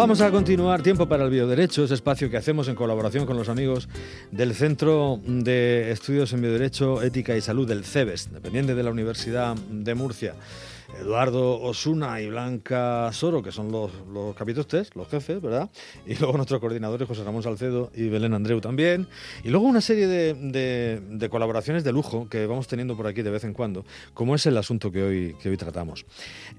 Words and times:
Vamos 0.00 0.22
a 0.22 0.30
continuar 0.30 0.82
Tiempo 0.82 1.06
para 1.06 1.24
el 1.24 1.30
Bioderecho, 1.30 1.84
ese 1.84 1.92
espacio 1.92 2.30
que 2.30 2.38
hacemos 2.38 2.68
en 2.68 2.74
colaboración 2.74 3.26
con 3.26 3.36
los 3.36 3.50
amigos 3.50 3.86
del 4.30 4.54
Centro 4.54 5.20
de 5.26 5.90
Estudios 5.90 6.32
en 6.32 6.40
Bioderecho, 6.40 7.02
Ética 7.02 7.36
y 7.36 7.42
Salud 7.42 7.68
del 7.68 7.84
CEBES, 7.84 8.32
dependiente 8.32 8.74
de 8.74 8.82
la 8.82 8.92
Universidad 8.92 9.54
de 9.56 9.94
Murcia. 9.94 10.36
Eduardo 10.98 11.60
Osuna 11.60 12.20
y 12.20 12.28
Blanca 12.28 13.10
Soro, 13.12 13.42
que 13.42 13.52
son 13.52 13.70
los, 13.70 13.90
los 14.12 14.34
capítulos 14.34 14.66
los 14.94 15.08
jefes, 15.08 15.40
¿verdad? 15.40 15.70
Y 16.06 16.14
luego 16.16 16.36
nuestros 16.36 16.60
coordinadores, 16.60 17.06
José 17.06 17.24
Ramón 17.24 17.42
Salcedo 17.42 17.90
y 17.94 18.08
Belén 18.08 18.34
Andreu 18.34 18.60
también. 18.60 19.06
Y 19.44 19.50
luego 19.50 19.66
una 19.66 19.80
serie 19.80 20.06
de, 20.06 21.28
colaboraciones 21.30 21.84
de 21.84 21.92
lujo 21.92 22.28
que 22.28 22.46
vamos 22.46 22.66
teniendo 22.66 22.96
por 22.96 23.06
aquí 23.06 23.22
de 23.22 23.30
vez 23.30 23.44
en 23.44 23.52
cuando, 23.52 23.84
como 24.14 24.34
es 24.34 24.46
el 24.46 24.56
asunto 24.56 24.90
que 24.90 25.02
hoy, 25.02 25.56
tratamos. 25.56 26.04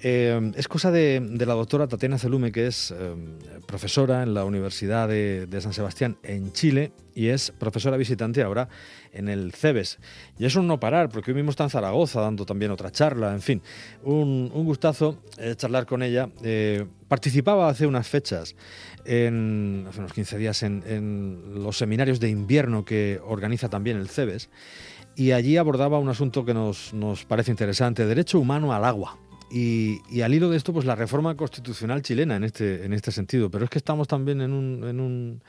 Eh, 0.02 0.52
es 0.56 0.68
cosa 0.68 0.92
de, 0.92 1.22
la 1.46 1.54
doctora 1.54 1.88
Tatiana 1.88 2.18
Celume, 2.18 2.52
que 2.52 2.68
es 2.68 2.92
eh, 2.92 3.16
profesora 3.66 4.24
en 4.24 4.34
la 4.34 4.46
Universidad 4.46 5.08
de, 5.08 5.62
San 5.62 5.74
Sebastián 5.74 6.18
en 6.24 6.52
Chile 6.54 6.92
y 7.14 7.28
es 7.28 7.52
profesora 7.52 7.98
visitante 7.98 8.42
ahora 8.42 8.70
en 9.12 9.28
el 9.28 9.54
CEBES. 9.54 10.00
Y 10.40 10.46
es 10.46 10.56
un 10.56 10.68
no 10.68 10.80
parar, 10.80 11.10
porque 11.10 11.32
hoy 11.32 11.36
mismo 11.36 11.52
está 11.52 11.66
en 11.66 11.70
Zaragoza 11.70 12.22
dando 12.22 12.46
también 12.46 12.72
otra 12.72 12.92
charla, 12.92 13.34
en 13.34 13.42
fin, 13.42 13.62
gustazo 14.26 15.18
eh, 15.38 15.56
charlar 15.56 15.86
con 15.86 16.04
ella. 16.04 16.30
Eh, 16.44 16.86
participaba 17.08 17.70
hace 17.70 17.88
unas 17.88 18.08
fechas, 18.08 18.56
en, 19.06 19.86
hace 19.90 20.00
unos 20.00 20.14
15 20.14 20.38
días, 20.38 20.64
en, 20.64 21.42
los 21.56 21.78
seminarios 21.78 22.20
de 22.20 22.30
invierno 22.30 22.86
que 22.86 23.20
organiza 23.26 23.70
también 23.70 23.98
el 23.98 24.10
CEBES, 24.10 24.50
y 25.16 25.32
allí 25.32 25.58
abordaba 25.58 26.00
un 26.00 26.10
asunto 26.10 26.46
que 26.46 26.54
nos, 26.54 26.94
parece 27.28 27.52
interesante, 27.52 28.06
derecho 28.06 28.40
humano 28.40 28.74
al 28.74 28.86
agua. 28.86 29.18
Y, 29.54 30.22
al 30.22 30.34
hilo 30.34 30.50
de 30.50 30.56
esto, 30.56 30.72
pues 30.72 30.86
la 30.86 30.96
reforma 30.96 31.36
constitucional 31.36 32.02
chilena 32.02 32.38
en 32.38 32.46
este, 32.46 32.86
en 32.86 32.94
este 32.94 33.12
sentido. 33.12 33.52
Pero 33.52 33.66
es 33.66 33.70
que 33.70 33.80
estamos 33.80 34.08
también 34.08 34.40
en 34.40 34.54
un 34.54 35.42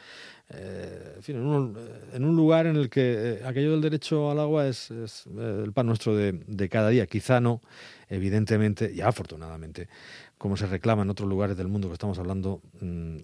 eh, 0.54 1.20
en, 1.28 2.24
un, 2.24 2.36
lugar 2.36 2.66
en 2.66 2.76
el 2.76 2.90
que 2.90 3.38
eh, 3.40 3.42
aquello 3.44 3.72
del 3.72 3.80
derecho 3.80 4.30
al 4.30 4.38
agua 4.38 4.66
es, 4.66 4.90
eh, 4.90 5.62
el 5.64 5.72
pan 5.72 5.86
nuestro 5.86 6.14
de, 6.14 6.68
cada 6.68 6.90
día. 6.90 7.06
Quizá 7.06 7.40
no, 7.40 7.62
evidentemente, 8.08 8.92
y 8.92 9.00
afortunadamente, 9.00 9.88
como 10.36 10.56
se 10.56 10.66
reclama 10.66 11.02
en 11.02 11.10
otros 11.10 11.28
lugares 11.28 11.56
del 11.56 11.68
mundo 11.68 11.88
que 11.88 11.94
estamos 11.94 12.18
hablando, 12.18 12.60
mm, 12.80 13.16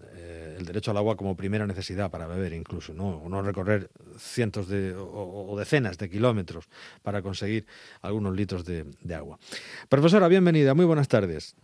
el 0.57 0.65
derecho 0.65 0.91
al 0.91 0.97
agua 0.97 1.15
como 1.15 1.35
primera 1.37 1.67
necesidad 1.67 2.09
para 2.09 2.27
beber 2.27 2.53
incluso, 2.53 2.93
no, 2.93 3.21
no 3.29 3.41
recorrer 3.41 3.89
cientos 4.17 4.67
de, 4.67 4.93
o, 4.97 5.55
decenas 5.57 5.97
de 5.97 6.09
kilómetros 6.09 6.67
para 7.03 7.21
conseguir 7.21 7.65
algunos 8.01 8.35
litros 8.35 8.65
de 8.65 9.15
agua. 9.15 9.39
Profesora, 9.87 10.27
bienvenida, 10.27 10.73
muy 10.73 10.85
buenas 10.85 11.07
tardes. 11.07 11.55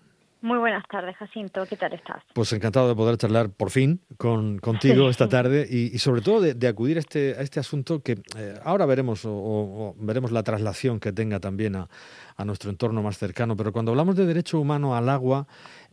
Muy 0.46 0.60
buenas 0.60 0.84
tardes, 0.88 1.18
Jacinto. 1.18 1.66
¿Qué 1.68 1.76
tal 1.76 1.92
estás? 1.94 2.22
Pues 2.36 2.54
encantado 2.54 2.88
de 2.88 2.94
poder 2.94 3.18
charlar 3.18 3.50
por 3.50 3.72
fin 3.72 4.00
con, 4.16 4.60
contigo 4.60 5.10
esta 5.10 5.28
tarde 5.28 5.66
y, 5.68 5.98
sobre 5.98 6.22
todo 6.22 6.40
de, 6.40 6.68
acudir 6.68 6.98
a 6.98 7.00
este, 7.00 7.34
a 7.36 7.42
este 7.42 7.60
asunto 7.60 8.04
que 8.04 8.20
eh, 8.38 8.54
ahora 8.64 8.86
veremos 8.86 9.24
o, 9.26 9.96
veremos 9.98 10.32
la 10.32 10.44
traslación 10.44 11.00
que 11.00 11.12
tenga 11.12 11.40
también 11.40 11.76
a, 11.76 11.90
a 12.38 12.46
nuestro 12.46 12.70
entorno 12.70 13.02
más 13.02 13.18
cercano. 13.18 13.58
Pero 13.58 13.74
cuando 13.74 13.92
hablamos 13.92 14.16
de 14.16 14.28
derecho 14.28 14.60
humano 14.60 14.96
al 14.96 15.10
agua, 15.10 15.48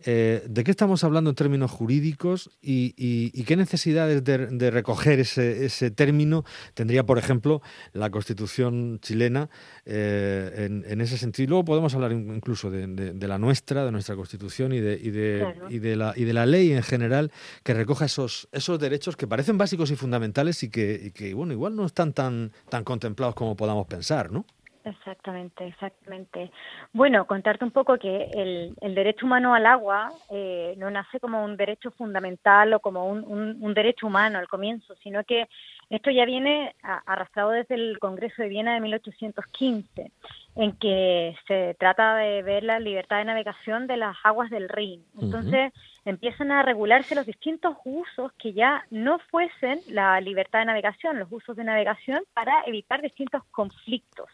eh, 0.04 0.44
¿de 0.48 0.64
qué 0.64 0.70
estamos 0.70 1.04
hablando 1.04 1.30
en 1.30 1.36
términos 1.36 1.70
jurídicos 1.70 2.50
y, 2.60 3.42
qué 3.44 3.56
necesidades 3.56 4.24
de, 4.24 4.70
recoger 4.70 5.20
ese, 5.20 5.90
término 5.90 6.44
tendría, 6.74 7.04
por 7.04 7.18
ejemplo, 7.18 7.62
la 7.92 8.10
Constitución 8.10 8.98
chilena 9.00 9.50
eh, 9.84 10.68
en, 10.86 11.00
ese 11.00 11.18
sentido? 11.18 11.50
Luego 11.50 11.64
podemos 11.64 11.94
hablar 11.94 12.12
incluso 12.12 12.70
de, 12.70 13.28
la 13.28 13.38
nuestra, 13.38 13.84
de 13.84 13.92
nuestra 13.92 14.16
Constitución 14.16 14.72
y 14.72 14.80
de, 14.80 14.98
y 15.02 15.10
de, 15.10 15.96
la, 15.96 16.14
y 16.16 16.24
de 16.24 16.32
la 16.32 16.46
ley 16.46 16.72
en 16.72 16.82
general 16.82 17.30
que 17.62 17.74
recoja 17.74 18.06
esos, 18.06 18.48
esos 18.52 18.78
derechos 18.78 19.16
que 19.16 19.26
parecen 19.26 19.58
básicos 19.58 19.90
y 19.90 19.96
fundamentales 19.96 20.62
y 20.62 20.68
que, 20.68 21.00
y 21.04 21.10
que 21.10 21.34
bueno, 21.34 21.52
igual 21.52 21.76
no 21.76 21.86
están 21.86 22.12
tan, 22.12 22.52
tan 22.68 22.84
contemplados 22.84 23.34
como 23.34 23.56
podamos 23.56 23.86
pensar, 23.86 24.30
¿no? 24.32 24.46
Exactamente, 24.84 25.64
exactamente. 25.66 26.50
Bueno, 26.92 27.24
contarte 27.26 27.64
un 27.64 27.70
poco 27.70 27.98
que 27.98 28.28
el, 28.34 28.74
el 28.80 28.94
derecho 28.96 29.26
humano 29.26 29.54
al 29.54 29.66
agua 29.66 30.12
eh, 30.28 30.74
no 30.76 30.90
nace 30.90 31.20
como 31.20 31.44
un 31.44 31.56
derecho 31.56 31.92
fundamental 31.92 32.72
o 32.74 32.80
como 32.80 33.06
un, 33.06 33.22
un, 33.62 33.74
derecho 33.74 34.08
humano 34.08 34.38
al 34.40 34.48
comienzo, 34.48 34.96
sino 34.96 35.22
que 35.22 35.48
esto 35.88 36.10
ya 36.10 36.24
viene 36.24 36.74
arrastrado 36.82 37.50
desde 37.50 37.76
el 37.76 37.98
Congreso 38.00 38.42
de 38.42 38.48
Viena 38.48 38.74
de 38.74 38.80
1815, 38.80 40.10
en 40.56 40.72
que 40.72 41.36
se 41.46 41.76
trata 41.78 42.16
de 42.16 42.42
ver 42.42 42.64
la 42.64 42.80
libertad 42.80 43.18
de 43.18 43.26
navegación 43.26 43.86
de 43.86 43.98
las 43.98 44.16
aguas 44.24 44.50
del 44.50 44.68
Rin. 44.68 45.04
Entonces 45.20 45.72
empiezan 46.04 46.50
a 46.50 46.62
regularse 46.62 47.14
los 47.14 47.26
distintos 47.26 47.76
usos 47.84 48.32
que 48.32 48.52
ya 48.52 48.84
no 48.90 49.20
fuesen 49.30 49.80
la 49.88 50.20
libertad 50.20 50.58
de 50.58 50.64
navegación, 50.64 51.20
los 51.20 51.30
usos 51.30 51.56
de 51.56 51.64
navegación 51.64 52.24
para 52.34 52.64
evitar 52.66 53.00
distintos 53.00 53.44
conflictos 53.52 54.28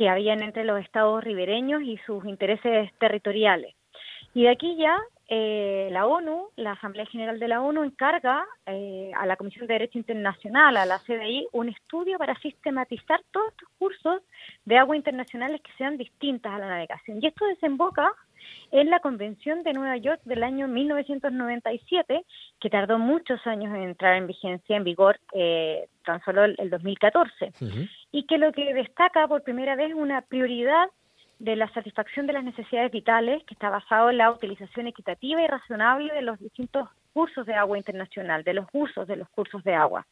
que 0.00 0.08
habían 0.08 0.42
entre 0.42 0.64
los 0.64 0.80
estados 0.80 1.22
ribereños 1.22 1.82
y 1.82 1.98
sus 2.06 2.24
intereses 2.24 2.90
territoriales. 2.98 3.74
Y 4.32 4.44
de 4.44 4.48
aquí 4.48 4.74
ya 4.78 4.98
eh, 5.28 5.90
la 5.92 6.06
ONU, 6.06 6.48
la 6.56 6.72
Asamblea 6.72 7.04
General 7.04 7.38
de 7.38 7.48
la 7.48 7.60
ONU, 7.60 7.84
encarga 7.84 8.46
eh, 8.64 9.10
a 9.14 9.26
la 9.26 9.36
Comisión 9.36 9.66
de 9.66 9.74
Derecho 9.74 9.98
Internacional, 9.98 10.78
a 10.78 10.86
la 10.86 11.00
CDI, 11.00 11.48
un 11.52 11.68
estudio 11.68 12.16
para 12.16 12.34
sistematizar 12.36 13.20
todos 13.30 13.50
estos 13.50 13.68
cursos 13.78 14.22
de 14.64 14.78
agua 14.78 14.96
internacionales 14.96 15.60
que 15.60 15.72
sean 15.76 15.98
distintas 15.98 16.54
a 16.54 16.58
la 16.60 16.68
navegación. 16.68 17.18
Y 17.20 17.26
esto 17.26 17.44
desemboca 17.44 18.10
en 18.72 18.88
la 18.88 19.00
Convención 19.00 19.62
de 19.64 19.74
Nueva 19.74 19.98
York 19.98 20.22
del 20.24 20.42
año 20.42 20.66
1997, 20.66 22.24
que 22.58 22.70
tardó 22.70 22.98
muchos 22.98 23.46
años 23.46 23.74
en 23.74 23.82
entrar 23.82 24.16
en 24.16 24.26
vigencia, 24.26 24.76
en 24.76 24.84
vigor, 24.84 25.20
eh, 25.34 25.88
tan 26.06 26.24
solo 26.24 26.44
el, 26.44 26.70
2014, 26.70 27.52
y 28.12 28.24
que 28.26 28.38
lo 28.38 28.52
que 28.52 28.74
destaca 28.74 29.26
por 29.28 29.42
primera 29.42 29.76
vez 29.76 29.94
una 29.94 30.22
prioridad 30.22 30.88
de 31.38 31.56
la 31.56 31.72
satisfacción 31.72 32.26
de 32.26 32.34
las 32.34 32.44
necesidades 32.44 32.92
vitales, 32.92 33.42
que 33.44 33.54
está 33.54 33.70
basado 33.70 34.10
en 34.10 34.18
la 34.18 34.30
utilización 34.30 34.86
equitativa 34.86 35.42
y 35.42 35.46
razonable 35.46 36.12
de 36.12 36.22
los 36.22 36.38
distintos 36.38 36.88
cursos 37.12 37.46
de 37.46 37.54
agua 37.54 37.76
internacional, 37.76 38.44
de 38.44 38.54
los 38.54 38.66
usos 38.72 39.06
de 39.08 39.16
los 39.16 39.28
cursos 39.30 39.64
de 39.64 39.74
agua. 39.74 40.06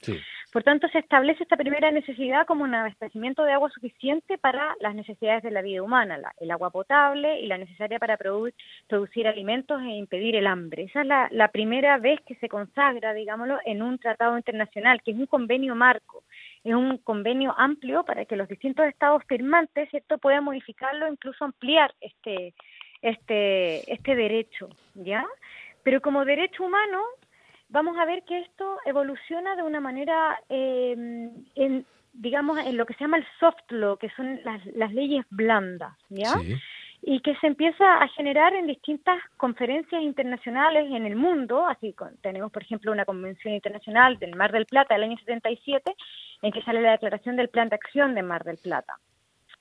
Por 0.53 0.63
tanto, 0.65 0.89
se 0.89 0.99
establece 0.99 1.43
esta 1.43 1.57
primera 1.57 1.91
necesidad 1.91 2.47
como 2.47 2.65
un 2.65 2.75
abastecimiento 2.75 3.45
de 3.45 3.53
agua 3.53 3.71
suficiente 3.71 4.39
para 4.39 4.75
las 4.81 4.95
necesidades 4.95 5.43
de 5.43 5.51
la 5.51 5.63
vida 5.63 5.83
humana, 5.83 6.19
el 6.41 6.51
agua 6.51 6.71
potable 6.71 7.41
y 7.41 7.47
la 7.47 7.59
necesaria 7.59 7.99
para 7.99 8.17
producir 8.17 9.29
alimentos 9.29 9.81
e 9.83 9.91
impedir 9.91 10.37
el 10.37 10.47
hambre. 10.47 10.85
Esa 10.85 11.03
es 11.03 11.07
la, 11.07 11.29
la 11.31 11.49
primera 11.49 11.99
vez 11.99 12.21
que 12.27 12.35
se 12.37 12.49
consagra, 12.49 13.15
digámoslo, 13.15 13.59
en 13.65 13.83
un 13.83 13.99
tratado 13.99 14.37
internacional, 14.37 15.03
que 15.03 15.13
es 15.13 15.19
un 15.19 15.27
convenio 15.27 15.75
marco 15.75 16.25
es 16.71 16.75
un 16.75 16.99
convenio 16.99 17.55
amplio 17.59 18.05
para 18.05 18.25
que 18.25 18.37
los 18.37 18.49
distintos 18.49 18.87
estados 18.87 19.23
firmantes 19.29 19.91
cierto 19.91 20.19
puedan 20.19 20.45
modificarlo 20.45 21.09
incluso 21.09 21.45
ampliar 21.45 21.95
este 22.01 22.55
este 23.03 23.93
este 23.93 24.15
derecho 24.17 24.69
ya 24.95 25.25
pero 25.89 26.03
como 26.03 26.27
derecho 26.27 26.65
humano, 26.65 27.01
vamos 27.71 27.97
a 27.97 28.05
ver 28.05 28.23
que 28.25 28.41
esto 28.41 28.79
evoluciona 28.85 29.57
de 29.57 29.63
una 29.63 29.81
manera, 29.81 30.39
em, 30.51 31.31
en, 31.55 31.87
digamos, 32.13 32.59
en 32.59 32.77
lo 32.77 32.85
que 32.85 32.93
se 32.93 33.01
llama 33.01 33.17
el 33.17 33.27
soft 33.41 33.71
law, 33.71 33.97
que 33.97 34.11
son 34.11 34.39
las, 34.45 34.93
leyes 34.93 35.25
blandas, 35.31 35.97
¿ya? 36.11 36.35
Y 37.03 37.21
que 37.21 37.35
se 37.37 37.47
empieza 37.47 38.03
a 38.03 38.09
generar 38.09 38.55
en 38.55 38.67
distintas 38.67 39.19
conferencias 39.37 40.03
internacionales 40.03 40.91
en 40.91 41.07
el 41.07 41.17
mundo, 41.17 41.67
así 41.67 41.95
tenemos, 42.21 42.51
por 42.53 42.63
ejemplo, 42.63 42.93
una 42.93 43.05
convención 43.05 43.55
internacional 43.55 44.19
del 44.19 44.35
Mar 44.35 44.53
del 44.53 44.67
Plata 44.67 44.95
del 44.95 45.05
año 45.05 45.17
77, 45.19 45.95
en 46.43 46.53
que 46.53 46.63
sale 46.63 46.83
la 46.83 46.93
declaración 46.93 47.37
del 47.37 47.49
Plan 47.49 47.69
de 47.69 47.77
Acción 47.77 48.15
de 48.15 48.23
Mar 48.23 48.45
del 48.45 48.59
Plata 48.59 48.99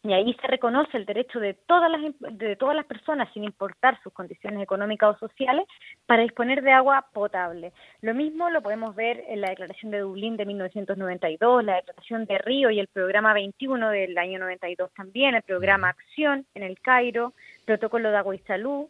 y 0.07 0.13
ahí 0.13 0.33
se 0.39 0.47
reconoce 0.47 0.95
el 0.95 1.05
derecho 1.05 1.39
de 1.39 1.53
todas 1.53 1.91
las 1.91 2.01
de 2.31 2.55
todas 2.55 2.75
las 2.75 2.85
personas 2.85 3.27
sin 3.33 3.43
importar 3.43 4.01
sus 4.01 4.13
condiciones 4.13 4.61
económicas 4.61 5.15
o 5.15 5.19
sociales 5.19 5.65
para 6.05 6.23
disponer 6.23 6.61
de 6.61 6.71
agua 6.71 7.07
potable. 7.11 7.73
Lo 8.01 8.13
mismo 8.13 8.49
lo 8.49 8.61
podemos 8.61 8.95
ver 8.95 9.23
en 9.27 9.41
la 9.41 9.49
Declaración 9.49 9.91
de 9.91 9.99
Dublín 9.99 10.37
de 10.37 10.45
1992, 10.45 11.63
la 11.63 11.75
Declaración 11.75 12.25
de 12.25 12.37
Río 12.37 12.69
y 12.69 12.79
el 12.79 12.87
Programa 12.87 13.33
21 13.33 13.89
del 13.89 14.17
año 14.17 14.39
92 14.39 14.91
también, 14.93 15.35
el 15.35 15.41
Programa 15.41 15.89
Acción 15.89 16.45
en 16.55 16.63
el 16.63 16.79
Cairo, 16.79 17.33
Protocolo 17.65 18.09
de 18.09 18.17
Agua 18.17 18.35
y 18.35 18.39
Salud 18.39 18.85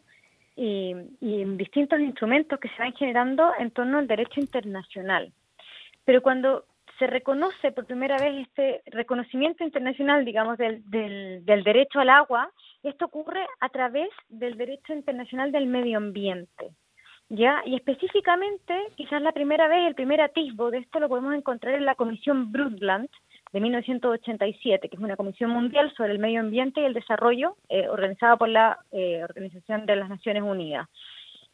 y, 0.54 0.94
y 1.20 1.44
distintos 1.56 1.98
instrumentos 1.98 2.60
que 2.60 2.68
se 2.68 2.78
van 2.78 2.92
generando 2.92 3.52
en 3.58 3.72
torno 3.72 3.98
al 3.98 4.06
derecho 4.06 4.40
internacional. 4.40 5.32
Pero 6.04 6.22
cuando 6.22 6.64
se 6.98 7.06
reconoce 7.06 7.72
por 7.72 7.86
primera 7.86 8.16
vez 8.18 8.46
este 8.46 8.82
reconocimiento 8.86 9.62
internacional, 9.62 10.24
digamos, 10.24 10.58
del, 10.58 10.82
del, 10.90 11.64
derecho 11.64 12.00
al 12.00 12.10
agua, 12.10 12.50
esto 12.82 13.06
ocurre 13.06 13.46
a 13.60 13.68
través 13.68 14.08
del 14.28 14.56
derecho 14.56 14.92
internacional 14.92 15.52
del 15.52 15.66
medio 15.66 15.98
ambiente. 15.98 16.70
¿Ya? 17.30 17.60
Y 17.66 17.76
específicamente, 17.76 18.74
quizás 18.96 19.20
la 19.20 19.32
primera 19.32 19.68
vez, 19.68 19.86
el 19.86 19.94
primer 19.94 20.22
atisbo 20.22 20.70
de 20.70 20.78
esto 20.78 20.98
lo 20.98 21.10
podemos 21.10 21.34
encontrar 21.34 21.74
en 21.74 21.84
la 21.84 21.94
Comisión 21.94 22.50
Brundtland 22.50 23.10
de 23.52 23.60
1987, 23.60 24.88
que 24.88 24.96
es 24.96 25.02
una 25.02 25.16
comisión 25.16 25.50
mundial 25.50 25.92
sobre 25.94 26.12
el 26.12 26.18
medio 26.18 26.40
ambiente 26.40 26.80
y 26.80 26.84
el 26.84 26.94
desarrollo 26.94 27.56
eh, 27.68 27.86
organizada 27.88 28.36
por 28.36 28.48
la 28.48 28.78
eh, 28.92 29.22
Organización 29.22 29.84
de 29.84 29.96
las 29.96 30.08
Naciones 30.08 30.42
Unidas. 30.42 30.88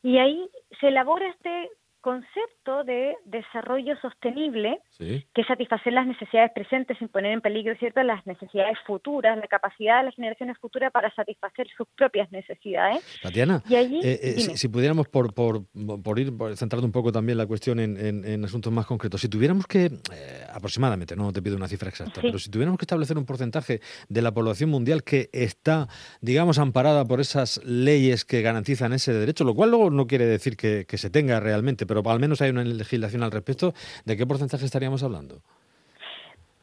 Y 0.03 0.19
ahí 0.19 0.49
se 0.81 0.89
elabora 0.89 1.29
este 1.29 1.71
concepto 2.05 2.85
de 2.85 3.17
desarrollo 3.25 3.97
sostenible, 4.03 4.79
que 4.99 5.25
es 5.35 5.47
satisfacer 5.47 5.95
las 5.95 6.07
necesidades 6.07 6.51
presentes 6.55 6.99
sin 6.99 7.09
poner 7.09 7.33
en 7.33 7.41
peligro 7.41 7.75
cierto 7.79 8.03
las 8.03 8.27
necesidades 8.27 8.77
futuras, 8.87 9.39
la 9.39 9.47
capacidad 9.47 10.01
de 10.01 10.05
las 10.05 10.15
generaciones 10.15 10.59
futuras 10.59 10.93
para 10.93 11.11
satisfacer 11.15 11.67
sus 11.75 11.89
propias 11.97 12.31
necesidades. 12.31 13.03
Tatiana, 13.23 13.63
eh, 13.71 14.03
eh, 14.03 14.39
si, 14.55 14.69
pudiéramos 14.69 15.09
por, 15.09 15.33
por, 15.33 15.63
por 16.03 16.19
ir 16.19 16.31
centrando 16.57 16.85
un 16.85 16.93
poco 16.93 17.11
también 17.11 17.39
la 17.39 17.47
cuestión 17.47 17.81
en, 17.81 18.45
asuntos 18.45 18.71
más 18.71 18.85
concretos, 18.85 19.23
si 19.23 19.31
tuviéramos 19.31 19.67
que, 19.67 19.87
eh, 19.87 20.47
aproximadamente, 20.53 21.17
no 21.17 21.33
te 21.33 21.41
pido 21.41 21.57
una 21.57 21.69
cifra 21.69 21.89
exacta, 21.89 22.21
pero 22.21 22.39
si 22.39 22.51
tuviéramos 22.51 22.79
que 22.79 22.85
establecer 22.85 23.17
un 23.17 23.25
porcentaje 23.25 23.81
de 24.11 24.21
la 24.21 24.35
población 24.35 24.69
mundial 24.69 25.05
que 25.05 25.31
está, 25.33 25.89
digamos, 26.21 26.59
amparada 26.59 27.07
por 27.07 27.23
esas 27.23 27.65
leyes 27.65 28.27
que 28.27 28.43
garantizan 28.43 28.93
ese 28.93 29.15
derecho, 29.15 29.45
lo 29.45 29.55
cual 29.55 29.71
luego 29.71 29.89
no 29.89 30.07
quiere 30.07 30.27
decir 30.27 30.59
que, 30.59 30.85
que 30.87 30.99
se 30.99 31.09
tenga 31.09 31.41
realmente, 31.41 31.87
pero 31.87 31.94
al 32.07 32.21
menos 32.21 32.41
hay 32.41 32.51
una 32.51 32.65
legislación 32.65 33.23
al 33.23 33.31
respecto, 33.31 33.75
¿de 34.05 34.17
qué 34.17 34.27
porcentaje 34.27 34.65
estaríamos 34.65 35.03
hablando? 35.03 35.43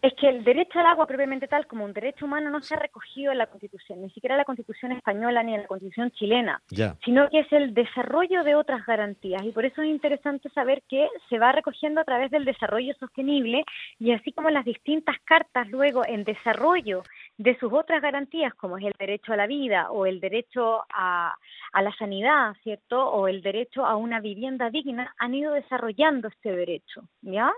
Es 0.01 0.13
que 0.15 0.27
el 0.27 0.43
derecho 0.43 0.79
al 0.79 0.87
agua 0.87 1.05
propiamente 1.05 1.47
tal 1.47 1.67
como 1.67 1.85
un 1.85 1.93
derecho 1.93 2.25
humano 2.25 2.49
no 2.49 2.59
se 2.61 2.73
ha 2.73 2.79
recogido 2.79 3.31
en 3.31 3.37
la 3.37 3.45
Constitución, 3.45 4.01
ni 4.01 4.09
siquiera 4.09 4.33
en 4.33 4.39
la 4.39 4.45
Constitución 4.45 4.93
española 4.93 5.43
ni 5.43 5.53
en 5.53 5.61
la 5.61 5.67
Constitución 5.67 6.09
chilena, 6.09 6.59
sino 7.05 7.29
que 7.29 7.41
es 7.41 7.53
el 7.53 7.75
desarrollo 7.75 8.43
de 8.43 8.55
otras 8.55 8.83
garantías 8.87 9.43
y 9.43 9.51
por 9.51 9.63
eso 9.63 9.83
es 9.83 9.89
interesante 9.89 10.49
saber 10.49 10.81
que 10.89 11.07
se 11.29 11.37
va 11.37 11.51
recogiendo 11.51 12.01
a 12.01 12.03
través 12.03 12.31
del 12.31 12.45
desarrollo 12.45 12.95
sostenible 12.99 13.63
y 13.99 14.11
así 14.11 14.31
como 14.31 14.49
las 14.49 14.65
distintas 14.65 15.17
cartas 15.23 15.69
luego 15.69 16.03
en 16.03 16.23
desarrollo 16.23 17.03
de 17.41 17.57
sus 17.57 17.73
otras 17.73 18.01
garantías 18.01 18.53
como 18.53 18.77
es 18.77 18.85
el 18.85 18.93
derecho 18.99 19.33
a 19.33 19.37
la 19.37 19.47
vida 19.47 19.89
o 19.91 20.05
el 20.05 20.19
derecho 20.19 20.85
a, 20.93 21.35
a 21.73 21.81
la 21.81 21.91
sanidad, 21.95 22.53
¿cierto? 22.61 23.03
O 23.03 23.27
el 23.27 23.41
derecho 23.41 23.85
a 23.85 23.95
una 23.95 24.19
vivienda 24.19 24.69
digna 24.69 25.13
han 25.17 25.33
ido 25.33 25.53
desarrollando 25.53 26.27
este 26.27 26.55
derecho, 26.55 27.01
¿ya? 27.21 27.51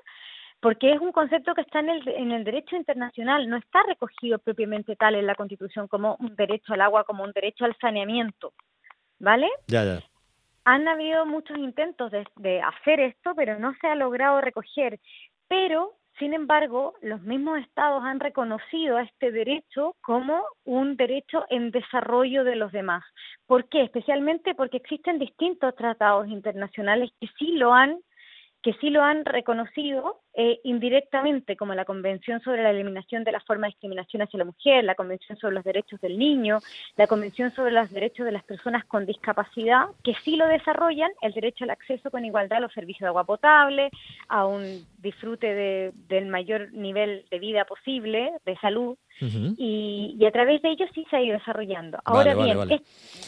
porque 0.61 0.93
es 0.93 1.01
un 1.01 1.11
concepto 1.11 1.53
que 1.53 1.61
está 1.61 1.79
en 1.79 1.89
el, 1.89 2.07
en 2.07 2.31
el 2.31 2.45
derecho 2.45 2.77
internacional, 2.77 3.49
no 3.49 3.57
está 3.57 3.83
recogido 3.83 4.39
propiamente 4.39 4.95
tal 4.95 5.15
en 5.15 5.27
la 5.27 5.35
Constitución 5.35 5.89
como 5.89 6.15
un 6.21 6.37
derecho 6.37 6.73
al 6.73 6.79
agua, 6.79 7.03
como 7.03 7.25
un 7.25 7.33
derecho 7.33 7.65
al 7.65 7.75
saneamiento, 7.81 8.53
¿vale? 9.19 9.49
Ya, 9.67 9.83
ya. 9.83 10.01
Han 10.63 10.87
habido 10.87 11.25
muchos 11.25 11.57
intentos 11.57 12.09
de, 12.11 12.25
de 12.37 12.61
hacer 12.61 13.01
esto, 13.01 13.33
pero 13.35 13.59
no 13.59 13.75
se 13.81 13.87
ha 13.87 13.95
logrado 13.95 14.39
recoger. 14.39 15.01
Pero, 15.49 15.97
sin 16.19 16.33
embargo, 16.33 16.93
los 17.01 17.21
mismos 17.23 17.59
estados 17.59 18.03
han 18.03 18.19
reconocido 18.19 18.97
a 18.97 19.03
este 19.03 19.31
derecho 19.31 19.95
como 20.01 20.43
un 20.63 20.95
derecho 20.95 21.45
en 21.49 21.71
desarrollo 21.71 22.43
de 22.43 22.55
los 22.55 22.71
demás. 22.71 23.03
¿Por 23.47 23.67
qué? 23.67 23.83
Especialmente 23.83 24.53
porque 24.53 24.77
existen 24.77 25.17
distintos 25.17 25.75
tratados 25.75 26.27
internacionales 26.27 27.11
que 27.19 27.27
sí 27.39 27.53
lo 27.53 27.73
han 27.73 27.99
que 28.61 28.73
sí 28.75 28.89
lo 28.89 29.03
han 29.03 29.25
reconocido 29.25 30.21
eh, 30.35 30.59
indirectamente, 30.63 31.55
como 31.55 31.73
la 31.75 31.85
Convención 31.85 32.41
sobre 32.41 32.63
la 32.63 32.71
Eliminación 32.71 33.23
de 33.23 33.31
la 33.31 33.39
Forma 33.41 33.67
de 33.67 33.73
Discriminación 33.73 34.21
hacia 34.21 34.39
la 34.39 34.45
Mujer, 34.45 34.83
la 34.83 34.95
Convención 34.95 35.37
sobre 35.37 35.55
los 35.55 35.63
Derechos 35.63 36.01
del 36.01 36.17
Niño, 36.17 36.59
la 36.95 37.07
Convención 37.07 37.53
sobre 37.53 37.71
los 37.71 37.91
Derechos 37.91 38.25
de 38.25 38.31
las 38.31 38.43
Personas 38.43 38.83
con 38.85 39.05
Discapacidad, 39.05 39.85
que 40.03 40.15
sí 40.23 40.35
lo 40.35 40.47
desarrollan, 40.47 41.11
el 41.21 41.33
derecho 41.33 41.65
al 41.65 41.69
acceso 41.69 42.09
con 42.09 42.25
igualdad 42.25 42.57
a 42.57 42.61
los 42.61 42.73
servicios 42.73 43.01
de 43.01 43.07
agua 43.07 43.25
potable, 43.25 43.91
a 44.27 44.45
un 44.45 44.85
disfrute 44.97 45.53
de, 45.53 45.91
del 46.07 46.25
mayor 46.25 46.71
nivel 46.73 47.25
de 47.29 47.39
vida 47.39 47.65
posible, 47.65 48.31
de 48.45 48.57
salud, 48.57 48.97
y, 49.21 50.25
a 50.25 50.31
través 50.31 50.61
de 50.61 50.71
ello 50.71 50.85
sí 50.93 51.05
se 51.09 51.15
ha 51.15 51.21
ido 51.21 51.37
desarrollando. 51.37 51.99
Ahora 52.03 52.35
bien, 52.35 52.57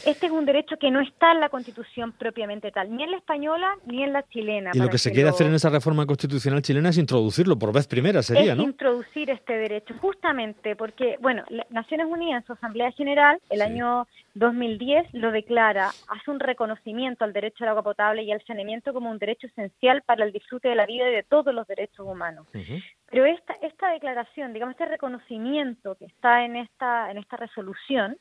este 0.04 0.26
es 0.26 0.32
un 0.32 0.44
derecho 0.44 0.76
que 0.78 0.90
no 0.90 1.00
está 1.00 1.32
en 1.32 1.40
la 1.40 1.48
Constitución 1.48 2.12
propiamente 2.12 2.70
tal, 2.70 2.94
ni 2.94 3.02
en 3.02 3.12
la 3.12 3.16
española 3.18 3.74
ni 3.86 4.02
en 4.02 4.12
la 4.12 4.22
chilena. 4.28 4.72
Y 4.74 4.78
lo 4.78 4.88
que 4.88 4.98
se 4.98 5.12
quiere 5.12 5.28
hacer 5.28 5.46
en 5.46 5.54
esa 5.54 5.70
reforma 5.70 6.06
constitucional 6.06 6.62
chilena 6.62 6.90
es 6.90 6.95
introducirlo 6.98 7.58
por 7.58 7.72
vez 7.72 7.86
primera, 7.86 8.22
sería, 8.22 8.52
es 8.52 8.58
introducir 8.58 9.30
este 9.30 9.54
derecho, 9.54 9.94
justamente 10.00 10.76
porque, 10.76 11.16
bueno, 11.20 11.44
Naciones 11.70 12.06
Unidas 12.06 12.42
en 12.42 12.46
su 12.46 12.52
Asamblea 12.52 12.90
General, 12.92 13.38
el 13.50 13.62
año 13.62 14.06
2010, 14.34 15.14
lo 15.14 15.30
declara, 15.30 15.90
hace 16.08 16.30
un 16.30 16.40
reconocimiento 16.40 17.24
al 17.24 17.32
derecho 17.32 17.64
al 17.64 17.70
agua 17.70 17.82
potable 17.82 18.22
y 18.22 18.32
al 18.32 18.44
saneamiento 18.44 18.92
como 18.92 19.10
un 19.10 19.18
derecho 19.18 19.46
esencial 19.46 20.02
para 20.02 20.24
el 20.24 20.32
disfrute 20.32 20.68
de 20.68 20.74
la 20.74 20.86
vida 20.86 21.08
y 21.08 21.14
de 21.14 21.22
todos 21.22 21.54
los 21.54 21.66
derechos 21.66 22.06
humanos. 22.06 22.46
Pero 23.10 23.24
esta, 23.24 23.54
esta 23.62 23.90
declaración, 23.90 24.52
digamos, 24.52 24.72
este 24.72 24.86
reconocimiento 24.86 25.94
que 25.94 26.06
está 26.06 26.44
en 26.44 26.56
esta, 26.56 27.10
en 27.10 27.18
esta 27.18 27.36
resolución, 27.36 28.16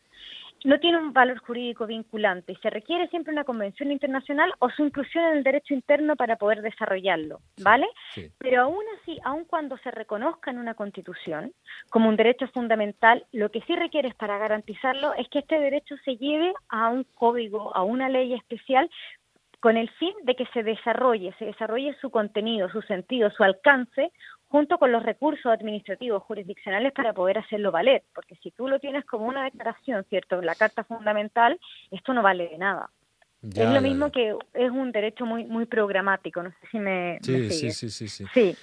no 0.65 0.79
tiene 0.79 0.97
un 0.97 1.13
valor 1.13 1.37
jurídico 1.37 1.85
vinculante 1.85 2.51
y 2.51 2.55
se 2.55 2.71
requiere 2.71 3.07
siempre 3.09 3.31
una 3.31 3.43
convención 3.43 3.91
internacional 3.91 4.51
o 4.59 4.69
su 4.71 4.83
inclusión 4.83 5.23
en 5.25 5.37
el 5.37 5.43
derecho 5.43 5.75
interno 5.75 6.15
para 6.15 6.37
poder 6.37 6.63
desarrollarlo, 6.63 7.39
¿vale? 7.61 7.87
Pero 8.39 8.63
aún 8.63 8.83
así, 8.99 9.19
aun 9.23 9.45
cuando 9.45 9.77
se 9.77 9.91
reconozca 9.91 10.49
en 10.49 10.57
una 10.57 10.73
constitución 10.73 11.53
como 11.89 12.09
un 12.09 12.15
derecho 12.15 12.47
fundamental, 12.47 13.25
lo 13.31 13.51
que 13.51 13.61
sí 13.61 13.75
requiere 13.75 14.11
para 14.17 14.39
garantizarlo 14.39 15.13
es 15.13 15.29
que 15.29 15.39
este 15.39 15.59
derecho 15.59 15.95
se 16.03 16.17
lleve 16.17 16.51
a 16.69 16.89
un 16.89 17.05
código, 17.15 17.75
a 17.75 17.83
una 17.83 18.09
ley 18.09 18.33
especial 18.33 18.89
con 19.59 19.77
el 19.77 19.89
fin 19.91 20.13
de 20.23 20.35
que 20.35 20.45
se 20.53 20.61
desarrolle, 20.61 21.33
se 21.39 21.45
desarrolle 21.45 21.95
su 21.99 22.11
contenido, 22.11 22.69
su 22.69 22.81
sentido, 22.83 23.31
su 23.31 23.43
alcance, 23.43 24.11
junto 24.55 24.77
con 24.77 24.89
los 24.89 25.03
recursos 25.03 25.51
administrativos 25.51 26.23
jurisdiccionales 26.23 26.93
para 26.93 27.11
poder 27.11 27.39
hacerlo 27.39 27.73
valer, 27.73 28.03
porque 28.13 28.37
si 28.41 28.51
tú 28.51 28.69
lo 28.69 28.79
tienes 28.79 29.03
como 29.03 29.25
una 29.25 29.43
declaración, 29.43 30.05
¿cierto?, 30.09 30.41
la 30.41 30.55
Carta 30.55 30.85
Fundamental, 30.85 31.59
esto 31.91 32.13
no 32.13 32.21
vale 32.21 32.47
de 32.47 32.57
nada. 32.57 32.89
Es 33.43 33.69
lo 33.69 33.81
mismo 33.81 34.13
que 34.13 34.33
es 34.53 34.71
un 34.71 34.93
derecho 34.93 35.25
muy 35.25 35.43
muy 35.43 35.65
programático, 35.65 36.41
no 36.41 36.51
sé 36.51 36.67
si 36.71 36.79
me... 36.79 37.19
Sí, 37.21 37.51
sí, 37.51 37.71
sí, 37.71 37.89
sí, 37.89 38.07
sí, 38.07 38.55